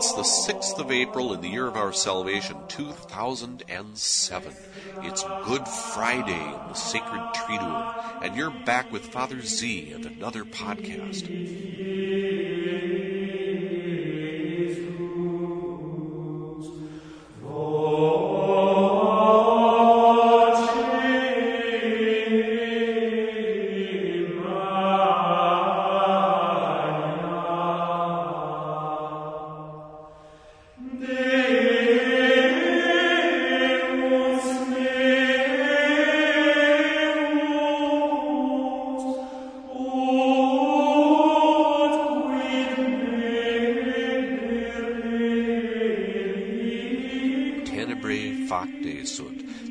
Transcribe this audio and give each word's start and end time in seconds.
6th 0.00 0.78
of 0.78 0.90
April 0.90 1.34
in 1.34 1.42
the 1.42 1.48
year 1.48 1.66
of 1.66 1.76
our 1.76 1.92
salvation, 1.92 2.56
2007. 2.68 4.52
It's 5.02 5.24
Good 5.44 5.68
Friday 5.68 6.32
in 6.32 6.68
the 6.68 6.74
Sacred 6.74 7.20
Triduum, 7.34 8.22
and 8.22 8.34
you're 8.34 8.50
back 8.50 8.90
with 8.90 9.06
Father 9.06 9.42
Z 9.42 9.92
and 9.92 10.06
another 10.06 10.44
podcast. 10.44 11.28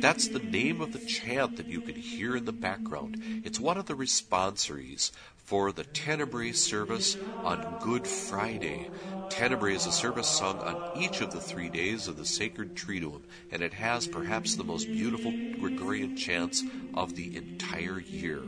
That's 0.00 0.28
the 0.28 0.38
name 0.38 0.80
of 0.80 0.92
the 0.92 0.98
chant 0.98 1.56
that 1.56 1.66
you 1.66 1.80
can 1.80 1.94
hear 1.94 2.36
in 2.36 2.44
the 2.44 2.52
background. 2.52 3.42
It's 3.44 3.60
one 3.60 3.78
of 3.78 3.86
the 3.86 3.94
responsories 3.94 5.10
for 5.36 5.70
the 5.70 5.84
Tenebrae 5.84 6.52
service 6.52 7.16
on 7.44 7.78
Good 7.80 8.06
Friday. 8.06 8.90
Tenebrae 9.30 9.74
is 9.74 9.86
a 9.86 9.92
service 9.92 10.26
sung 10.26 10.58
on 10.58 11.00
each 11.00 11.20
of 11.20 11.30
the 11.30 11.40
three 11.40 11.68
days 11.68 12.08
of 12.08 12.16
the 12.16 12.24
sacred 12.24 12.74
Triduum, 12.74 13.22
and 13.52 13.62
it 13.62 13.72
has 13.72 14.06
perhaps 14.06 14.56
the 14.56 14.64
most 14.64 14.86
beautiful 14.86 15.32
Gregorian 15.60 16.16
chants 16.16 16.64
of 16.94 17.14
the 17.14 17.36
entire 17.36 18.00
year. 18.00 18.42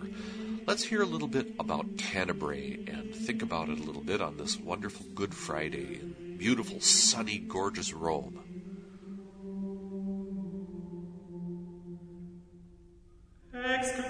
Let's 0.66 0.84
hear 0.84 1.02
a 1.02 1.06
little 1.06 1.28
bit 1.28 1.54
about 1.58 1.96
Tenebrae 1.96 2.80
and 2.88 3.14
think 3.14 3.42
about 3.42 3.68
it 3.68 3.78
a 3.78 3.84
little 3.84 4.02
bit 4.02 4.20
on 4.20 4.36
this 4.36 4.58
wonderful 4.58 5.06
Good 5.14 5.34
Friday 5.34 6.00
in 6.00 6.36
beautiful, 6.36 6.80
sunny, 6.80 7.38
gorgeous 7.38 7.92
Rome. 7.92 8.38
Next 13.68 14.07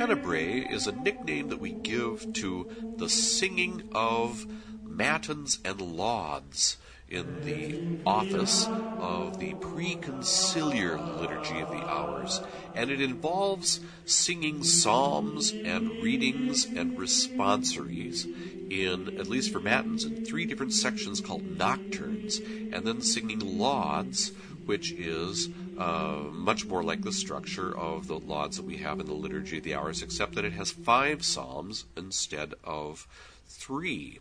tenebrae 0.00 0.60
is 0.60 0.86
a 0.86 0.92
nickname 0.92 1.50
that 1.50 1.60
we 1.60 1.72
give 1.72 2.32
to 2.32 2.66
the 2.96 3.06
singing 3.06 3.82
of 3.92 4.46
matins 4.82 5.58
and 5.62 5.78
lauds 5.78 6.78
in 7.10 7.42
the 7.42 7.78
office 8.06 8.70
of 8.98 9.38
the 9.38 9.52
preconciliar 9.56 10.98
liturgy 11.20 11.60
of 11.60 11.70
the 11.70 11.86
hours, 11.86 12.40
and 12.74 12.90
it 12.90 13.02
involves 13.02 13.80
singing 14.06 14.64
psalms 14.64 15.52
and 15.66 16.02
readings 16.02 16.64
and 16.64 16.96
responsories 16.96 18.24
in, 18.70 19.18
at 19.18 19.28
least 19.28 19.52
for 19.52 19.60
matins, 19.60 20.06
in 20.06 20.24
three 20.24 20.46
different 20.46 20.72
sections 20.72 21.20
called 21.20 21.44
nocturnes, 21.58 22.38
and 22.72 22.86
then 22.86 23.02
singing 23.02 23.58
lauds, 23.58 24.32
which 24.64 24.92
is 24.92 25.50
uh, 25.80 26.28
much 26.30 26.66
more 26.66 26.82
like 26.82 27.00
the 27.00 27.12
structure 27.12 27.74
of 27.74 28.06
the 28.06 28.18
lauds 28.18 28.58
that 28.58 28.66
we 28.66 28.76
have 28.76 29.00
in 29.00 29.06
the 29.06 29.14
Liturgy 29.14 29.56
of 29.56 29.64
the 29.64 29.74
Hours, 29.74 30.02
except 30.02 30.34
that 30.34 30.44
it 30.44 30.52
has 30.52 30.70
five 30.70 31.24
psalms 31.24 31.86
instead 31.96 32.52
of 32.62 33.08
three. 33.46 34.18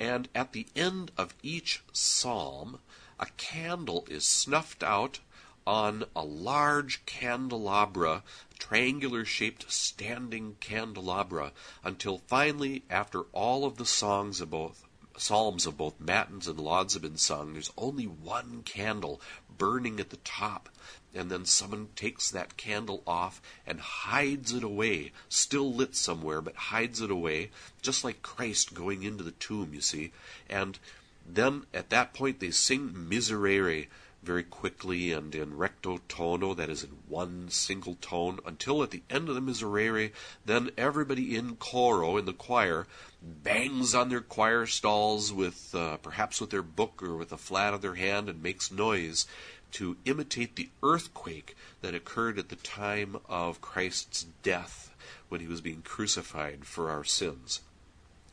And 0.00 0.30
at 0.34 0.52
the 0.54 0.66
end 0.74 1.10
of 1.18 1.34
each 1.42 1.82
psalm, 1.92 2.78
a 3.20 3.26
candle 3.36 4.06
is 4.08 4.24
snuffed 4.24 4.82
out 4.82 5.20
on 5.66 6.04
a 6.16 6.24
large 6.24 7.04
candelabra, 7.04 8.22
triangular 8.58 9.26
shaped 9.26 9.70
standing 9.70 10.56
candelabra, 10.58 11.52
until 11.84 12.22
finally, 12.26 12.82
after 12.88 13.24
all 13.32 13.66
of 13.66 13.76
the 13.76 13.84
songs 13.84 14.40
of 14.40 14.48
both 14.48 14.86
psalms 15.18 15.66
of 15.66 15.76
both 15.76 16.00
matins 16.00 16.46
and 16.48 16.58
lauds 16.58 16.94
have 16.94 17.02
been 17.02 17.16
sung, 17.16 17.52
there's 17.52 17.72
only 17.76 18.04
one 18.04 18.62
candle 18.62 19.20
burning 19.58 20.00
at 20.00 20.10
the 20.10 20.16
top. 20.18 20.68
And 21.14 21.30
then 21.30 21.44
someone 21.44 21.88
takes 21.96 22.30
that 22.30 22.56
candle 22.56 23.02
off 23.06 23.42
and 23.66 23.80
hides 23.80 24.52
it 24.52 24.62
away, 24.62 25.12
still 25.28 25.74
lit 25.74 25.96
somewhere, 25.96 26.40
but 26.40 26.54
hides 26.54 27.00
it 27.00 27.10
away, 27.10 27.50
just 27.82 28.04
like 28.04 28.22
Christ 28.22 28.74
going 28.74 29.02
into 29.02 29.24
the 29.24 29.32
tomb, 29.32 29.70
you 29.72 29.80
see. 29.80 30.12
And 30.48 30.78
then 31.26 31.64
at 31.74 31.90
that 31.90 32.14
point 32.14 32.40
they 32.40 32.50
sing 32.50 33.08
Miserere 33.08 33.88
very 34.22 34.42
quickly 34.42 35.12
and 35.12 35.34
in 35.34 35.56
recto 35.56 36.00
tono, 36.08 36.54
that 36.54 36.68
is 36.68 36.82
in 36.82 36.90
one 37.06 37.48
single 37.48 37.96
tone, 38.00 38.40
until 38.44 38.82
at 38.82 38.90
the 38.90 39.02
end 39.08 39.28
of 39.28 39.34
the 39.34 39.40
Miserere, 39.40 40.12
then 40.44 40.70
everybody 40.76 41.36
in 41.36 41.56
coro, 41.56 42.16
in 42.16 42.24
the 42.24 42.32
choir, 42.32 42.86
bangs 43.22 43.94
on 43.94 44.08
their 44.08 44.20
choir 44.20 44.66
stalls 44.66 45.32
with 45.32 45.74
uh, 45.74 45.96
perhaps 45.98 46.40
with 46.40 46.50
their 46.50 46.62
book 46.62 47.02
or 47.02 47.16
with 47.16 47.32
a 47.32 47.36
flat 47.36 47.74
of 47.74 47.82
their 47.82 47.94
hand 47.94 48.28
and 48.28 48.42
makes 48.42 48.70
noise 48.70 49.26
to 49.72 49.96
imitate 50.04 50.56
the 50.56 50.70
earthquake 50.82 51.56
that 51.82 51.94
occurred 51.94 52.38
at 52.38 52.48
the 52.48 52.56
time 52.56 53.16
of 53.28 53.60
Christ's 53.60 54.26
death 54.42 54.94
when 55.28 55.40
he 55.40 55.46
was 55.46 55.60
being 55.60 55.82
crucified 55.82 56.64
for 56.64 56.90
our 56.90 57.04
sins. 57.04 57.60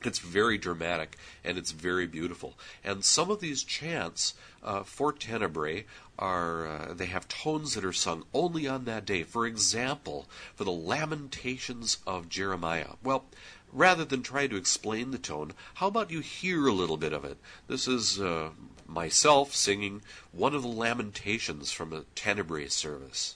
It's 0.06 0.20
very 0.20 0.58
dramatic 0.58 1.18
and 1.44 1.58
it's 1.58 1.72
very 1.72 2.08
beautiful. 2.08 2.58
And 2.84 3.04
some 3.04 3.32
of 3.32 3.40
these 3.40 3.64
chants 3.64 4.34
uh, 4.64 4.84
for 4.84 5.12
Tenebrae 5.12 5.86
are 6.18 6.68
uh, 6.68 6.94
they 6.94 7.06
have 7.08 7.28
tones 7.28 7.74
that 7.74 7.86
are 7.86 7.94
sung 7.94 8.24
only 8.34 8.68
on 8.68 8.86
that 8.86 9.06
day. 9.06 9.24
For 9.24 9.46
example, 9.46 10.28
for 10.56 10.64
the 10.64 10.72
Lamentations 10.72 11.98
of 12.08 12.30
Jeremiah. 12.30 12.94
Well, 13.04 13.26
rather 13.72 14.06
than 14.06 14.24
try 14.24 14.48
to 14.48 14.56
explain 14.56 15.12
the 15.12 15.18
tone, 15.18 15.52
how 15.76 15.88
about 15.88 16.12
you 16.12 16.22
hear 16.22 16.68
a 16.68 16.72
little 16.72 16.98
bit 16.98 17.14
of 17.14 17.26
it? 17.26 17.38
This 17.68 17.88
is 17.88 18.20
uh, 18.20 18.52
myself 18.88 19.54
singing 19.54 20.02
one 20.32 20.56
of 20.56 20.62
the 20.62 20.68
Lamentations 20.68 21.72
from 21.72 21.92
a 21.94 22.06
Tenebrae 22.16 22.68
service. 22.70 23.36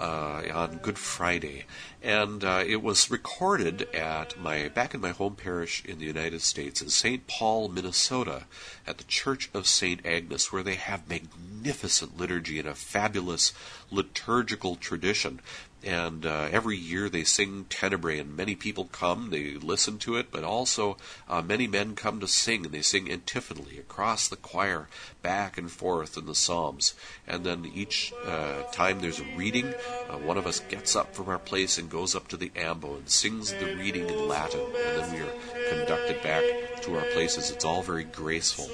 uh, 0.00 0.42
on 0.52 0.78
Good 0.78 0.98
Friday, 0.98 1.64
and 2.02 2.44
uh, 2.44 2.62
it 2.66 2.82
was 2.82 3.10
recorded 3.10 3.82
at 3.94 4.38
my 4.38 4.68
back 4.68 4.94
in 4.94 5.00
my 5.00 5.10
home 5.10 5.36
parish 5.36 5.84
in 5.84 5.98
the 5.98 6.04
United 6.04 6.42
States 6.42 6.80
in 6.80 6.88
St. 6.88 7.26
Paul, 7.26 7.68
Minnesota, 7.68 8.44
at 8.86 8.98
the 8.98 9.04
Church 9.04 9.50
of 9.54 9.66
St. 9.66 10.04
Agnes, 10.04 10.52
where 10.52 10.62
they 10.62 10.74
have 10.74 11.08
magnificent 11.08 12.16
liturgy 12.16 12.58
and 12.58 12.68
a 12.68 12.74
fabulous 12.74 13.52
liturgical 13.90 14.76
tradition. 14.76 15.40
And 15.84 16.26
uh, 16.26 16.48
every 16.50 16.76
year 16.76 17.08
they 17.08 17.24
sing 17.24 17.66
Tenebrae, 17.68 18.18
and 18.18 18.36
many 18.36 18.54
people 18.54 18.86
come, 18.86 19.30
they 19.30 19.54
listen 19.54 19.98
to 19.98 20.16
it, 20.16 20.30
but 20.30 20.42
also 20.42 20.96
uh, 21.28 21.42
many 21.42 21.66
men 21.66 21.94
come 21.94 22.18
to 22.20 22.28
sing, 22.28 22.64
and 22.64 22.74
they 22.74 22.82
sing 22.82 23.10
antiphonally 23.10 23.78
across 23.78 24.28
the 24.28 24.36
choir, 24.36 24.88
back 25.22 25.58
and 25.58 25.70
forth 25.70 26.16
in 26.16 26.26
the 26.26 26.34
Psalms. 26.34 26.94
And 27.26 27.44
then 27.44 27.70
each 27.72 28.12
uh, 28.24 28.62
time 28.72 29.00
there's 29.00 29.20
a 29.20 29.36
reading, 29.36 29.74
uh, 30.08 30.18
one 30.18 30.38
of 30.38 30.46
us 30.46 30.60
gets 30.60 30.96
up 30.96 31.14
from 31.14 31.28
our 31.28 31.38
place 31.38 31.78
and 31.78 31.90
goes 31.90 32.14
up 32.14 32.28
to 32.28 32.36
the 32.36 32.50
ambo 32.56 32.96
and 32.96 33.08
sings 33.08 33.52
the 33.52 33.76
reading 33.76 34.08
in 34.08 34.28
Latin, 34.28 34.60
and 34.60 35.02
then 35.02 35.12
we 35.12 35.20
are 35.20 35.34
conducted 35.70 36.22
back 36.22 36.42
to 36.82 36.96
our 36.96 37.04
places. 37.12 37.50
It's 37.50 37.64
all 37.64 37.82
very 37.82 38.04
graceful. 38.04 38.68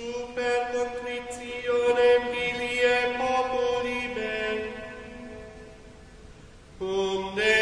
name. 7.13 7.62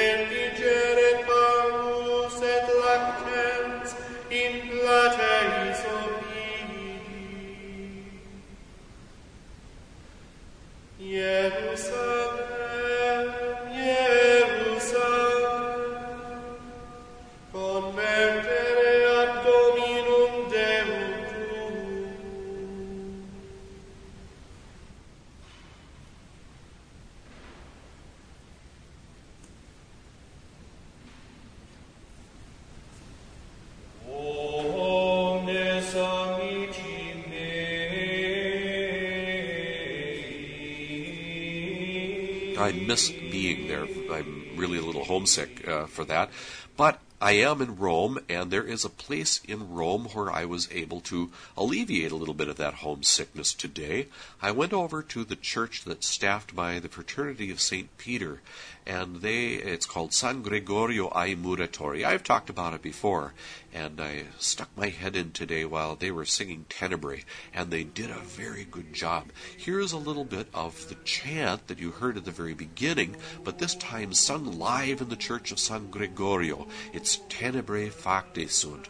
I 42.61 42.73
miss 42.73 43.11
being 43.11 43.69
there. 43.69 43.87
I'm 44.11 44.57
really 44.57 44.79
a 44.79 44.83
little 44.83 45.05
homesick 45.05 45.67
uh, 45.67 45.87
for 45.87 46.05
that. 46.05 46.31
But 46.77 47.01
I 47.23 47.33
am 47.33 47.61
in 47.61 47.77
Rome, 47.77 48.19
and 48.31 48.51
there 48.51 48.65
is 48.65 48.83
a 48.83 48.89
place 48.89 49.43
in 49.47 49.75
Rome 49.75 50.07
where 50.15 50.33
I 50.33 50.47
was 50.47 50.71
able 50.73 51.03
to 51.03 51.31
alleviate 51.55 52.13
a 52.13 52.17
little 52.17 52.33
bit 52.33 52.49
of 52.49 52.57
that 52.57 52.75
homesickness 52.75 53.53
today. 53.53 54.07
I 54.41 54.53
went 54.53 54.73
over 54.73 55.03
to 55.03 55.25
the 55.25 55.37
church 55.37 55.85
that's 55.85 56.07
staffed 56.07 56.57
by 56.57 56.79
the 56.79 56.89
Fraternity 56.89 57.51
of 57.51 57.61
St. 57.61 57.95
Peter, 57.99 58.41
and 58.87 59.17
they 59.17 59.49
it's 59.49 59.85
called 59.85 60.15
San 60.15 60.41
Gregorio 60.41 61.09
ai 61.15 61.35
Muratori. 61.35 62.05
I've 62.05 62.25
talked 62.25 62.49
about 62.49 62.73
it 62.73 62.81
before, 62.81 63.35
and 63.75 64.01
I 64.01 64.25
stuck 64.39 64.71
my 64.75 64.89
head 64.89 65.15
in 65.15 65.33
today 65.33 65.67
while 65.67 65.97
they 65.97 66.11
were 66.11 66.25
singing 66.25 66.65
Tenebrae, 66.71 67.25
and 67.53 67.71
they 67.71 67.85
did 67.85 68.11
a 68.11 68.19
very 68.19 68.65
good 68.65 68.95
job. 68.95 69.27
Here's 69.59 69.93
a 69.93 69.99
little 69.99 70.25
bit 70.25 70.49
of 70.55 70.89
the 70.89 70.97
chant 71.05 71.69
that 71.69 71.79
you 71.79 71.91
heard 71.91 72.17
at 72.17 72.25
the 72.25 72.31
very 72.31 72.55
beginning, 72.55 73.17
but 73.45 73.59
this 73.59 73.75
time 73.75 74.15
sung 74.15 74.59
live 74.59 75.03
in 75.03 75.11
the 75.11 75.17
church 75.17 75.53
of 75.53 75.59
San 75.59 75.91
Gregorio. 75.91 76.67
It's 76.95 77.10
Tenebrae 77.29 77.89
Factae 77.89 78.49
Sunt, 78.49 78.89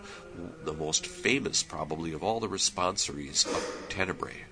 the 0.64 0.72
most 0.72 1.06
famous 1.06 1.62
probably 1.62 2.12
of 2.12 2.22
all 2.22 2.40
the 2.40 2.48
responsories 2.48 3.46
of 3.46 3.88
Tenebrae. 3.88 4.49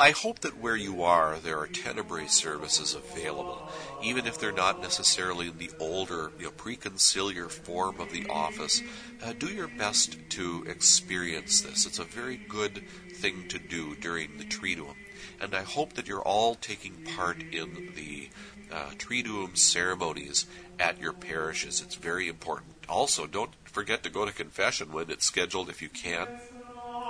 I 0.00 0.12
hope 0.12 0.38
that 0.40 0.56
where 0.56 0.76
you 0.76 1.02
are, 1.02 1.36
there 1.36 1.58
are 1.58 1.66
Tenebrae 1.66 2.26
services 2.28 2.94
available, 2.94 3.68
even 4.02 4.26
if 4.26 4.38
they're 4.38 4.50
not 4.50 4.80
necessarily 4.80 5.48
in 5.48 5.58
the 5.58 5.70
older, 5.78 6.32
you 6.38 6.46
know, 6.46 6.52
preconciliar 6.52 7.50
form 7.50 8.00
of 8.00 8.10
the 8.10 8.26
office. 8.30 8.80
Uh, 9.22 9.34
do 9.38 9.48
your 9.48 9.68
best 9.68 10.16
to 10.30 10.64
experience 10.66 11.60
this. 11.60 11.84
It's 11.84 11.98
a 11.98 12.04
very 12.04 12.38
good 12.38 12.82
thing 13.12 13.46
to 13.48 13.58
do 13.58 13.94
during 13.94 14.38
the 14.38 14.44
Triduum. 14.44 14.94
And 15.38 15.54
I 15.54 15.64
hope 15.64 15.92
that 15.92 16.08
you're 16.08 16.22
all 16.22 16.54
taking 16.54 17.04
part 17.14 17.42
in 17.42 17.92
the 17.94 18.30
uh, 18.72 18.92
Triduum 18.96 19.58
ceremonies 19.58 20.46
at 20.78 20.98
your 20.98 21.12
parishes. 21.12 21.82
It's 21.82 21.96
very 21.96 22.26
important. 22.26 22.72
Also, 22.88 23.26
don't 23.26 23.52
forget 23.64 24.02
to 24.04 24.08
go 24.08 24.24
to 24.24 24.32
confession 24.32 24.92
when 24.92 25.10
it's 25.10 25.26
scheduled 25.26 25.68
if 25.68 25.82
you 25.82 25.90
can. 25.90 26.26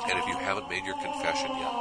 And 0.03 0.19
if 0.19 0.27
you 0.27 0.37
haven't 0.37 0.69
made 0.69 0.85
your 0.85 1.01
confession 1.01 1.51
yet, 1.57 1.73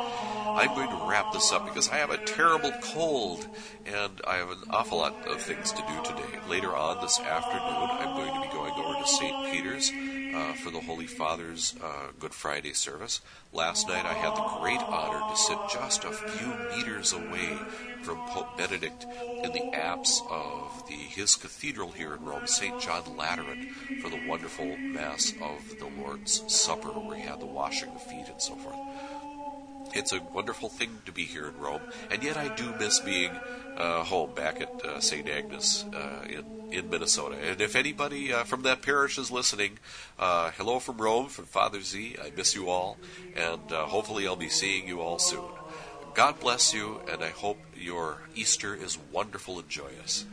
I'm 0.60 0.76
going 0.76 0.90
to 0.90 1.06
wrap 1.08 1.32
this 1.32 1.54
up 1.54 1.66
because 1.68 1.88
I 1.88 1.96
have 2.00 2.10
a 2.10 2.18
terrible 2.18 2.74
cold 2.82 3.48
and 3.86 4.20
I 4.28 4.36
have 4.36 4.50
an 4.50 4.58
awful 4.70 4.98
lot 4.98 5.16
of 5.26 5.42
things 5.42 5.72
to 5.72 5.78
do 5.78 6.04
today. 6.04 6.38
Later 6.50 6.76
on 6.76 7.00
this 7.00 7.18
afternoon, 7.18 7.90
I'm 7.90 8.18
going 8.18 8.34
to 8.34 8.42
be 8.46 8.54
going 8.54 8.74
over 8.74 9.00
to 9.02 9.08
St. 9.08 9.54
Peter's 9.54 9.90
uh, 10.36 10.54
for 10.56 10.70
the 10.70 10.82
Holy 10.82 11.08
Father's 11.08 11.76
uh, 11.82 12.08
Good 12.20 12.34
Friday 12.34 12.74
service. 12.74 13.22
Last 13.54 13.88
night, 13.88 14.06
I 14.06 14.12
had 14.12 14.36
the 14.36 14.60
great 14.60 14.82
honor 14.82 15.22
to 15.32 15.38
sit 15.38 15.58
just 15.72 16.04
a 16.04 16.12
few 16.12 16.54
meters 16.76 17.14
away 17.14 17.58
from 18.02 18.18
Pope 18.28 18.58
Benedict 18.58 19.06
in 19.42 19.54
the 19.54 19.74
apse 19.74 20.22
of 20.30 20.84
the 20.90 20.94
his 20.94 21.38
cathedral 21.38 21.92
here 21.92 22.16
in 22.16 22.26
Rome, 22.26 22.48
St. 22.48 22.82
John 22.82 23.16
Lateran, 23.16 23.70
for 24.02 24.10
the 24.10 24.28
wonderful 24.28 24.76
Mass 24.76 25.32
of 25.42 25.80
the 25.80 25.88
Lord's 26.02 26.44
Supper, 26.54 26.90
where 26.90 27.16
he 27.16 27.24
had 27.24 27.40
the 27.40 27.46
washing 27.46 27.90
of 27.92 28.04
feet 28.04 28.28
and 28.28 28.42
so 28.42 28.56
forth. 28.56 28.76
It's 29.94 30.12
a 30.14 30.22
wonderful 30.22 30.70
thing 30.70 31.00
to 31.06 31.12
be 31.12 31.24
here 31.24 31.48
in 31.48 31.58
Rome, 31.58 31.82
and 32.12 32.24
yet 32.24 32.38
I 32.38 32.54
do 32.56 32.74
miss 32.80 33.00
being 33.00 33.32
uh, 33.76 34.04
home 34.04 34.34
back 34.36 34.62
at 34.62 34.86
uh, 34.86 35.00
St. 35.00 35.28
Agnes 35.28 35.86
uh, 35.94 36.26
in, 36.28 36.74
in 36.74 36.90
Minnesota. 36.90 37.38
And 37.42 37.60
if 37.62 37.76
anybody 37.76 38.32
uh, 38.32 38.44
from 38.44 38.64
that 38.64 38.82
parish 38.82 39.18
is 39.18 39.32
listening, 39.32 39.80
uh, 40.18 40.52
hello 40.52 40.80
from 40.80 40.98
Rome, 40.98 41.28
from 41.28 41.46
Father 41.46 41.82
Z. 41.82 42.18
I 42.22 42.32
miss 42.36 42.56
you 42.56 42.70
all, 42.70 42.98
and 43.36 43.72
uh, 43.72 43.86
hopefully 43.86 44.28
I'll 44.28 44.36
be 44.36 44.50
seeing 44.50 44.88
you 44.88 45.02
all 45.02 45.20
soon. 45.20 45.50
God 46.14 46.40
bless 46.40 46.74
you, 46.74 47.02
and 47.10 47.24
I 47.24 47.30
hope 47.30 47.60
your 47.76 48.22
Easter 48.36 48.76
is 48.76 48.98
wonderful 49.12 49.60
and 49.60 49.70
joyous. 49.70 50.26